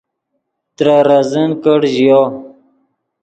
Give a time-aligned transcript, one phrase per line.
[0.75, 2.21] ترے ریزن کڑ ژیو